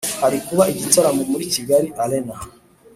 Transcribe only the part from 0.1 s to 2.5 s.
Harikuba igitaramo muri Kigali arena